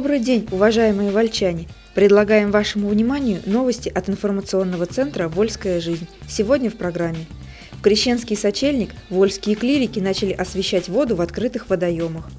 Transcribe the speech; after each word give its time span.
Добрый 0.00 0.20
день, 0.20 0.48
уважаемые 0.50 1.10
вольчане! 1.10 1.68
Предлагаем 1.94 2.50
вашему 2.50 2.88
вниманию 2.88 3.42
новости 3.44 3.90
от 3.90 4.08
информационного 4.08 4.86
центра 4.86 5.28
«Вольская 5.28 5.78
жизнь». 5.78 6.06
Сегодня 6.26 6.70
в 6.70 6.76
программе. 6.76 7.26
В 7.72 7.82
Крещенский 7.82 8.34
сочельник 8.34 8.92
вольские 9.10 9.56
клирики 9.56 10.00
начали 10.00 10.32
освещать 10.32 10.88
воду 10.88 11.16
в 11.16 11.20
открытых 11.20 11.68
водоемах. 11.68 12.30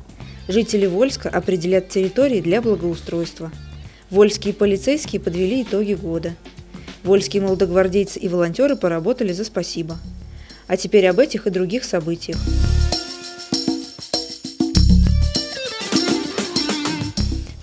Жители 0.48 0.88
Вольска 0.88 1.30
определят 1.30 1.88
территории 1.88 2.42
для 2.42 2.64
благоустройства. 2.64 3.52
Вольские 4.10 4.56
полицейские 4.56 5.22
подвели 5.22 5.62
итоги 5.62 5.94
года. 5.94 6.34
Вольские 7.04 7.44
молодогвардейцы 7.44 8.18
и 8.18 8.28
волонтеры 8.28 8.76
поработали 8.76 9.34
за 9.34 9.44
спасибо. 9.44 10.00
А 10.66 10.78
теперь 10.78 11.06
об 11.06 11.20
этих 11.20 11.46
и 11.46 11.52
других 11.52 11.84
событиях. 11.84 12.40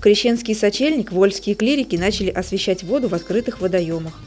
Крещенский 0.01 0.55
сочельник 0.55 1.11
вольские 1.11 1.57
клирики 1.57 1.97
начали 1.97 2.30
освещать 2.30 2.84
воду 2.84 3.09
в 3.09 3.15
открытых 3.15 3.61
водоемах. 3.61 4.20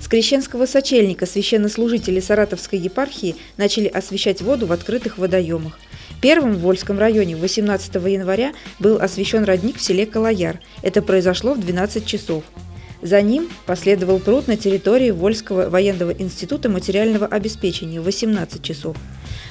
С 0.00 0.08
Крещенского 0.08 0.66
сочельника 0.66 1.24
священнослужители 1.24 2.18
Саратовской 2.18 2.80
епархии 2.80 3.36
начали 3.56 3.86
освещать 3.86 4.42
воду 4.42 4.66
в 4.66 4.72
открытых 4.72 5.16
водоемах. 5.16 5.78
Первым 6.20 6.54
в 6.54 6.60
Вольском 6.60 6.98
районе 6.98 7.36
18 7.36 7.94
января 7.94 8.54
был 8.80 8.96
освещен 9.00 9.44
родник 9.44 9.76
в 9.76 9.82
селе 9.82 10.04
Калаяр. 10.04 10.60
Это 10.82 11.00
произошло 11.00 11.54
в 11.54 11.60
12 11.60 12.04
часов. 12.04 12.42
За 13.00 13.22
ним 13.22 13.48
последовал 13.66 14.18
пруд 14.18 14.48
на 14.48 14.56
территории 14.56 15.10
Вольского 15.10 15.70
военного 15.70 16.10
института 16.10 16.68
материального 16.68 17.26
обеспечения 17.26 18.00
в 18.00 18.04
18 18.04 18.62
часов. 18.62 18.96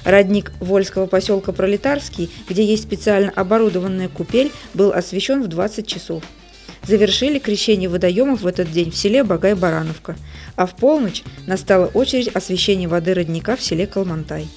Родник 0.05 0.51
Вольского 0.59 1.05
поселка 1.05 1.51
Пролетарский, 1.51 2.29
где 2.49 2.63
есть 2.63 2.83
специально 2.83 3.31
оборудованная 3.31 4.09
купель, 4.09 4.51
был 4.73 4.91
освещен 4.91 5.41
в 5.41 5.47
20 5.47 5.87
часов. 5.87 6.23
Завершили 6.85 7.39
крещение 7.39 7.87
водоемов 7.87 8.41
в 8.41 8.47
этот 8.47 8.69
день 8.71 8.91
в 8.91 8.95
селе 8.95 9.23
Багай-Барановка, 9.23 10.17
а 10.57 10.65
в 10.65 10.75
полночь 10.75 11.23
настала 11.47 11.85
очередь 11.87 12.35
освещения 12.35 12.89
воды 12.89 13.13
родника 13.13 13.55
в 13.55 13.61
селе 13.61 13.87
Калмантай. 13.87 14.47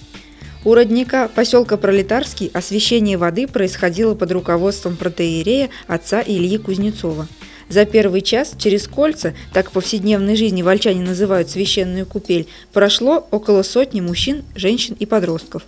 У 0.64 0.74
родника 0.74 1.28
поселка 1.28 1.76
Пролетарский 1.76 2.50
освещение 2.52 3.16
воды 3.16 3.46
происходило 3.46 4.16
под 4.16 4.32
руководством 4.32 4.96
протеерея 4.96 5.70
отца 5.86 6.20
Ильи 6.20 6.58
Кузнецова– 6.58 7.28
за 7.68 7.84
первый 7.84 8.20
час 8.20 8.54
через 8.58 8.86
кольца, 8.86 9.34
так 9.52 9.70
в 9.70 9.72
повседневной 9.72 10.36
жизни 10.36 10.62
вольчане 10.62 11.02
называют 11.02 11.50
священную 11.50 12.06
купель, 12.06 12.46
прошло 12.72 13.26
около 13.30 13.62
сотни 13.62 14.00
мужчин, 14.00 14.44
женщин 14.54 14.96
и 14.98 15.06
подростков. 15.06 15.62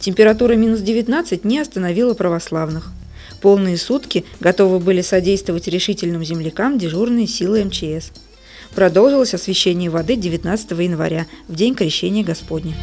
Температура 0.00 0.54
минус 0.54 0.80
19 0.80 1.44
не 1.44 1.58
остановила 1.58 2.14
православных. 2.14 2.92
Полные 3.40 3.76
сутки 3.76 4.24
готовы 4.40 4.78
были 4.78 5.02
содействовать 5.02 5.68
решительным 5.68 6.24
землякам 6.24 6.78
дежурные 6.78 7.26
силы 7.26 7.64
МЧС. 7.64 8.10
Продолжилось 8.74 9.34
освещение 9.34 9.90
воды 9.90 10.16
19 10.16 10.70
января, 10.72 11.26
в 11.48 11.54
день 11.54 11.74
Крещения 11.74 12.24
Господня. 12.24 12.74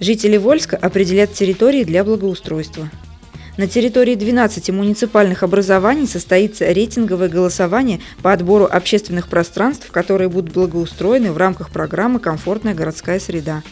Жители 0.00 0.36
Вольска 0.36 0.76
определят 0.76 1.32
территории 1.32 1.82
для 1.82 2.04
благоустройства. 2.04 2.88
На 3.56 3.66
территории 3.66 4.14
12 4.14 4.70
муниципальных 4.70 5.42
образований 5.42 6.06
состоится 6.06 6.70
рейтинговое 6.70 7.28
голосование 7.28 8.00
по 8.22 8.32
отбору 8.32 8.68
общественных 8.70 9.26
пространств, 9.26 9.90
которые 9.90 10.28
будут 10.28 10.52
благоустроены 10.52 11.32
в 11.32 11.36
рамках 11.36 11.70
программы 11.70 12.20
«Комфортная 12.20 12.74
городская 12.74 13.18
среда». 13.18 13.64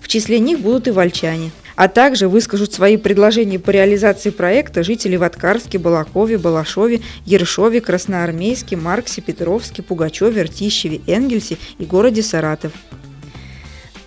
В 0.00 0.06
числе 0.06 0.38
них 0.38 0.60
будут 0.60 0.86
и 0.86 0.92
вольчане, 0.92 1.50
а 1.74 1.88
также 1.88 2.28
выскажут 2.28 2.72
свои 2.72 2.96
предложения 2.96 3.58
по 3.58 3.70
реализации 3.70 4.30
проекта 4.30 4.84
жители 4.84 5.16
в 5.16 5.24
Откарске, 5.24 5.78
Балакове, 5.78 6.38
Балашове, 6.38 7.00
Ершове, 7.24 7.80
Красноармейске, 7.80 8.76
Марксе, 8.76 9.20
Петровске, 9.20 9.82
Пугачеве, 9.82 10.42
Ртищеве, 10.42 11.00
Энгельсе 11.08 11.56
и 11.78 11.84
городе 11.84 12.22
Саратов. 12.22 12.70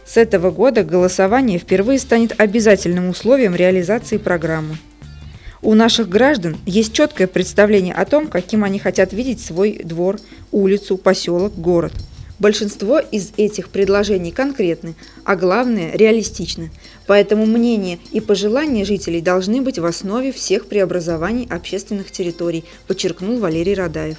С 0.09 0.17
этого 0.17 0.49
года 0.49 0.83
голосование 0.83 1.59
впервые 1.59 1.99
станет 1.99 2.33
обязательным 2.41 3.09
условием 3.09 3.53
реализации 3.53 4.17
программы. 4.17 4.77
У 5.61 5.75
наших 5.75 6.09
граждан 6.09 6.57
есть 6.65 6.93
четкое 6.93 7.27
представление 7.27 7.93
о 7.93 8.05
том, 8.05 8.25
каким 8.25 8.63
они 8.63 8.79
хотят 8.79 9.13
видеть 9.13 9.39
свой 9.39 9.79
двор, 9.83 10.19
улицу, 10.51 10.97
поселок, 10.97 11.53
город. 11.55 11.93
Большинство 12.39 12.97
из 12.97 13.33
этих 13.37 13.69
предложений 13.69 14.31
конкретны, 14.31 14.95
а 15.25 15.35
главное– 15.35 15.91
реалистичны. 15.93 16.71
Поэтому 17.05 17.45
мнения 17.45 17.99
и 18.11 18.19
пожелания 18.19 18.85
жителей 18.85 19.21
должны 19.21 19.61
быть 19.61 19.77
в 19.77 19.85
основе 19.85 20.31
всех 20.31 20.65
преобразований 20.65 21.47
общественных 21.47 22.09
территорий, 22.09 22.65
подчеркнул 22.87 23.37
Валерий 23.37 23.75
Радаев. 23.75 24.17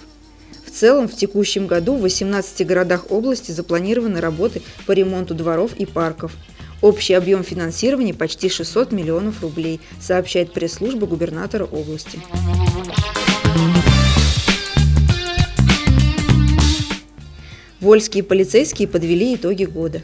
Целом, 0.80 1.08
в 1.08 1.14
текущем 1.14 1.66
году 1.66 1.94
в 1.94 2.00
18 2.00 2.66
городах 2.66 3.10
области 3.10 3.52
запланированы 3.52 4.18
работы 4.18 4.62
по 4.86 4.92
ремонту 4.92 5.34
дворов 5.34 5.74
и 5.76 5.84
парков. 5.84 6.32
Общий 6.80 7.12
объем 7.12 7.44
финансирования 7.44 8.14
почти 8.14 8.48
600 8.48 8.90
миллионов 8.90 9.42
рублей, 9.42 9.82
сообщает 10.00 10.54
пресс-служба 10.54 11.06
губернатора 11.06 11.64
области. 11.64 12.18
Вольские 17.82 18.22
полицейские 18.22 18.88
подвели 18.88 19.34
итоги 19.34 19.64
года. 19.64 20.02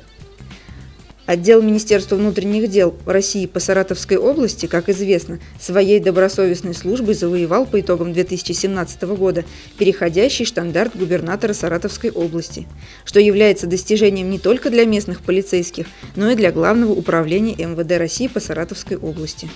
Отдел 1.27 1.61
Министерства 1.61 2.15
внутренних 2.15 2.71
дел 2.71 2.95
России 3.05 3.47
по 3.47 3.59
Саратовской 3.59 4.17
области, 4.17 4.67
как 4.67 4.89
известно, 4.89 5.41
своей 5.61 5.99
добросовестной 5.99 6.73
службой 6.73 7.15
завоевал 7.15 7.67
по 7.67 7.81
итогам 7.81 8.13
2017 8.13 9.03
года 9.03 9.45
переходящий 9.77 10.45
штандарт 10.45 10.97
губернатора 10.97 11.53
Саратовской 11.53 12.11
области, 12.11 12.69
что 13.05 13.19
является 13.19 13.67
достижением 13.67 14.31
не 14.31 14.39
только 14.39 14.71
для 14.71 14.85
местных 14.85 15.21
полицейских, 15.21 15.87
но 16.15 16.31
и 16.31 16.37
для 16.37 16.53
Главного 16.53 16.93
управления 16.93 17.55
МВД 17.55 17.99
России 17.99 18.29
по 18.29 18.39
Саратовской 18.39 18.97
области. 18.97 19.51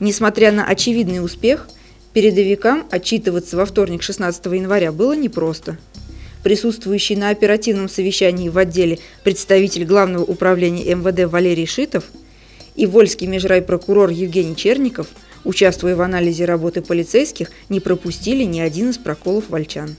Несмотря 0.00 0.50
на 0.50 0.66
очевидный 0.66 1.24
успех, 1.24 1.68
передовикам 2.14 2.84
отчитываться 2.90 3.56
во 3.56 3.64
вторник 3.64 4.02
16 4.02 4.44
января 4.46 4.90
было 4.90 5.14
непросто– 5.14 5.78
присутствующий 6.46 7.16
на 7.16 7.30
оперативном 7.30 7.88
совещании 7.88 8.48
в 8.48 8.56
отделе 8.56 9.00
представитель 9.24 9.84
Главного 9.84 10.22
управления 10.22 10.94
МВД 10.94 11.28
Валерий 11.28 11.66
Шитов 11.66 12.04
и 12.76 12.86
вольский 12.86 13.26
межрайпрокурор 13.26 14.10
Евгений 14.10 14.54
Черников, 14.54 15.08
участвуя 15.42 15.96
в 15.96 16.02
анализе 16.02 16.44
работы 16.44 16.82
полицейских, 16.82 17.50
не 17.68 17.80
пропустили 17.80 18.44
ни 18.44 18.60
один 18.60 18.90
из 18.90 18.96
проколов 18.96 19.48
вольчан. 19.48 19.96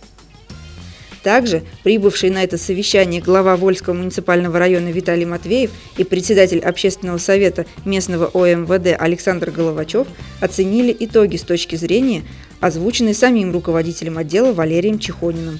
Также 1.22 1.64
прибывший 1.84 2.30
на 2.30 2.46
это 2.46 2.58
совещание 2.58 3.22
глава 3.22 3.58
Вольского 3.58 3.96
муниципального 3.96 4.58
района 4.58 4.88
Виталий 4.88 5.26
Матвеев 5.26 5.72
и 5.98 6.06
председатель 6.06 6.60
общественного 6.60 7.18
совета 7.18 7.66
местного 7.84 8.28
ОМВД 8.28 8.96
Александр 8.98 9.52
Головачев 9.52 10.08
оценили 10.40 10.96
итоги 10.98 11.36
с 11.36 11.42
точки 11.42 11.76
зрения, 11.76 12.24
озвученной 12.62 13.16
самим 13.16 13.52
руководителем 13.52 14.18
отдела 14.18 14.54
Валерием 14.54 14.98
Чехониным. 14.98 15.60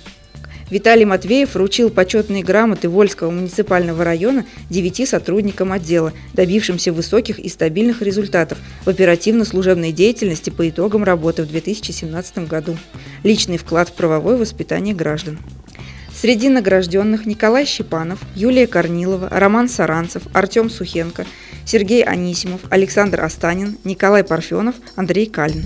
Виталий 0.70 1.06
Матвеев 1.06 1.56
вручил 1.56 1.90
почетные 1.90 2.44
грамоты 2.44 2.90
Вольского 2.90 3.32
муниципального 3.32 4.04
района 4.04 4.46
девяти 4.70 5.06
сотрудникам 5.06 5.72
отдела, 5.72 6.12
добившимся 6.34 6.92
высоких 6.92 7.40
и 7.40 7.48
стабильных 7.48 8.02
результатов 8.02 8.58
в 8.84 8.90
оперативно-служебной 8.90 9.94
деятельности 9.94 10.50
по 10.50 10.68
итогам 10.68 11.04
работы 11.04 11.44
в 11.44 11.48
2017 11.48 12.50
году. 12.50 12.78
Личный 13.24 13.58
вклад 13.58 13.90
в 13.90 13.94
правовое 13.94 14.36
воспитание 14.36 14.94
граждан. 14.94 15.38
Среди 16.14 16.50
награжденных 16.50 17.26
Николай 17.26 17.66
Щепанов, 17.66 18.20
Юлия 18.36 18.68
Корнилова, 18.68 19.30
Роман 19.30 19.70
Саранцев, 19.70 20.24
Артем 20.34 20.70
Сухенко, 20.70 21.26
Сергей 21.64 22.04
Анисимов, 22.04 22.62
Александр 22.70 23.22
Останин, 23.22 23.78
Николай 23.84 24.24
Парфенов, 24.24 24.76
Андрей 24.96 25.28
Калин. 25.28 25.64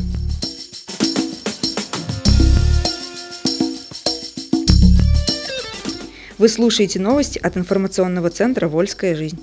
Вы 6.41 6.49
слушаете 6.49 6.99
новости 6.99 7.37
от 7.37 7.55
информационного 7.55 8.31
центра 8.31 8.67
«Вольская 8.67 9.13
жизнь». 9.13 9.39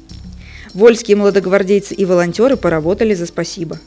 Вольские 0.74 1.16
молодогвардейцы 1.16 1.94
и 1.94 2.04
волонтеры 2.04 2.56
поработали 2.56 3.14
за 3.14 3.26
спасибо. 3.26 3.78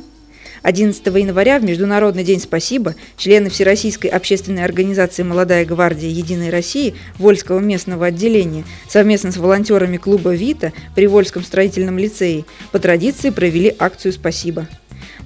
11 0.62 1.06
января 1.08 1.60
в 1.60 1.66
Международный 1.66 2.24
день 2.24 2.40
спасибо 2.40 2.96
члены 3.18 3.50
Всероссийской 3.50 4.10
общественной 4.10 4.64
организации 4.64 5.24
«Молодая 5.24 5.66
гвардия 5.66 6.08
Единой 6.08 6.52
России» 6.52 6.96
Вольского 7.18 7.60
местного 7.60 8.06
отделения 8.06 8.64
совместно 8.88 9.34
с 9.34 9.36
волонтерами 9.36 9.98
клуба 9.98 10.34
«Вита» 10.34 10.72
при 10.96 11.06
Вольском 11.08 11.44
строительном 11.44 12.00
лицее 12.00 12.46
по 12.72 12.80
традиции 12.80 13.30
провели 13.30 13.76
акцию 13.78 14.14
«Спасибо». 14.14 14.70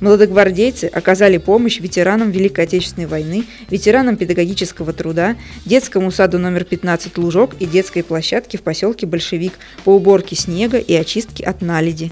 Молодогвардейцы 0.02 0.86
оказали 0.86 1.38
помощь 1.38 1.80
ветеранам 1.80 2.32
Великой 2.32 2.66
Отечественной 2.66 3.08
войны, 3.08 3.46
ветеранам 3.70 4.18
педагогического 4.18 4.92
труда, 4.94 5.36
детскому 5.66 6.12
саду 6.12 6.38
номер 6.38 6.66
15 6.66 7.18
«Лужок» 7.18 7.56
и 7.60 7.66
детской 7.66 8.04
площадке 8.04 8.58
в 8.58 8.62
поселке 8.62 9.06
Большевик 9.06 9.54
по 9.84 9.96
уборке 9.96 10.36
снега 10.36 10.78
и 10.78 10.94
очистке 10.94 11.46
от 11.46 11.62
наледи. 11.62 12.12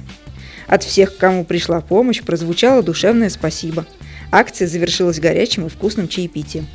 От 0.67 0.83
всех, 0.83 1.17
кому 1.17 1.43
пришла 1.43 1.81
помощь, 1.81 2.21
прозвучало 2.21 2.83
душевное 2.83 3.29
спасибо. 3.29 3.85
Акция 4.31 4.67
завершилась 4.67 5.19
горячим 5.19 5.65
и 5.65 5.69
вкусным 5.69 6.07
чаепитием. 6.07 6.67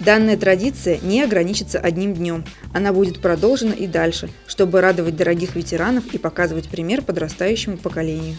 Данная 0.00 0.36
традиция 0.36 0.98
не 1.02 1.22
ограничится 1.22 1.78
одним 1.78 2.14
днем. 2.14 2.44
Она 2.72 2.92
будет 2.92 3.20
продолжена 3.20 3.72
и 3.72 3.86
дальше, 3.86 4.30
чтобы 4.46 4.80
радовать 4.80 5.16
дорогих 5.16 5.54
ветеранов 5.54 6.12
и 6.12 6.18
показывать 6.18 6.68
пример 6.68 7.02
подрастающему 7.02 7.76
поколению. 7.76 8.36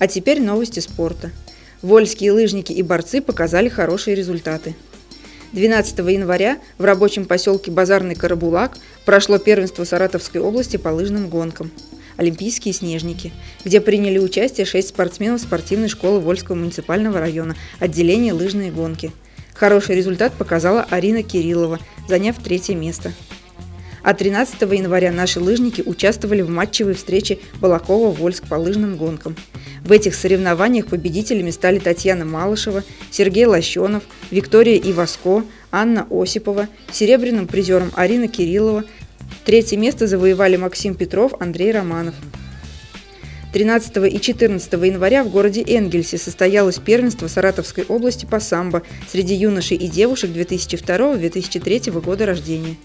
А 0.00 0.06
теперь 0.06 0.40
новости 0.40 0.80
спорта. 0.80 1.30
Вольские 1.82 2.32
лыжники 2.32 2.72
и 2.72 2.82
борцы 2.82 3.20
показали 3.20 3.68
хорошие 3.68 4.16
результаты. 4.16 4.74
12 5.52 5.98
января 5.98 6.58
в 6.78 6.84
рабочем 6.84 7.26
поселке 7.26 7.70
Базарный 7.70 8.14
Карабулак 8.14 8.78
прошло 9.04 9.36
первенство 9.36 9.84
Саратовской 9.84 10.40
области 10.40 10.78
по 10.78 10.88
лыжным 10.88 11.28
гонкам 11.28 11.70
«Олимпийские 12.16 12.72
снежники», 12.72 13.30
где 13.62 13.82
приняли 13.82 14.18
участие 14.18 14.64
шесть 14.64 14.88
спортсменов 14.88 15.42
спортивной 15.42 15.88
школы 15.88 16.18
Вольского 16.20 16.56
муниципального 16.56 17.20
района, 17.20 17.54
отделения 17.78 18.32
лыжные 18.32 18.70
гонки. 18.70 19.12
Хороший 19.52 19.96
результат 19.96 20.32
показала 20.32 20.86
Арина 20.88 21.22
Кириллова, 21.22 21.78
заняв 22.08 22.42
третье 22.42 22.74
место. 22.74 23.12
А 24.02 24.14
13 24.14 24.62
января 24.62 25.12
наши 25.12 25.40
лыжники 25.40 25.82
участвовали 25.82 26.40
в 26.40 26.48
матчевой 26.48 26.94
встрече 26.94 27.38
Балакова-Вольск 27.60 28.48
по 28.48 28.54
лыжным 28.54 28.96
гонкам. 28.96 29.36
В 29.90 29.92
этих 29.92 30.14
соревнованиях 30.14 30.86
победителями 30.86 31.50
стали 31.50 31.80
Татьяна 31.80 32.24
Малышева, 32.24 32.84
Сергей 33.10 33.46
Лощенов, 33.46 34.04
Виктория 34.30 34.76
Иваско, 34.78 35.42
Анна 35.72 36.06
Осипова, 36.08 36.68
серебряным 36.92 37.48
призером 37.48 37.90
Арина 37.96 38.28
Кириллова, 38.28 38.84
Третье 39.44 39.76
место 39.76 40.06
завоевали 40.06 40.54
Максим 40.54 40.94
Петров, 40.94 41.34
Андрей 41.40 41.72
Романов. 41.72 42.14
13 43.52 44.14
и 44.14 44.20
14 44.20 44.72
января 44.74 45.24
в 45.24 45.28
городе 45.28 45.64
Энгельсе 45.66 46.18
состоялось 46.18 46.78
первенство 46.78 47.26
Саратовской 47.26 47.82
области 47.88 48.26
по 48.26 48.38
самбо 48.38 48.84
среди 49.10 49.34
юношей 49.34 49.76
и 49.76 49.88
девушек 49.88 50.30
2002-2003 50.30 52.00
года 52.00 52.26
рождения. 52.26 52.76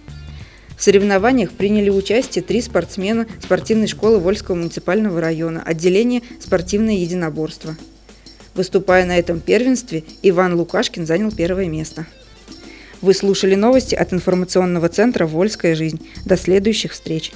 В 0.77 0.83
соревнованиях 0.83 1.51
приняли 1.51 1.89
участие 1.89 2.43
три 2.43 2.61
спортсмена 2.61 3.27
спортивной 3.41 3.87
школы 3.87 4.19
Вольского 4.19 4.55
муниципального 4.55 5.21
района, 5.21 5.63
отделение 5.65 6.21
«Спортивное 6.39 6.95
единоборство». 6.95 7.75
Выступая 8.55 9.05
на 9.05 9.17
этом 9.17 9.39
первенстве, 9.39 10.03
Иван 10.21 10.55
Лукашкин 10.55 11.05
занял 11.05 11.31
первое 11.31 11.67
место. 11.67 12.05
Вы 13.01 13.13
слушали 13.13 13.55
новости 13.55 13.95
от 13.95 14.13
информационного 14.13 14.89
центра 14.89 15.25
«Вольская 15.25 15.75
жизнь». 15.75 16.05
До 16.25 16.37
следующих 16.37 16.93
встреч! 16.93 17.31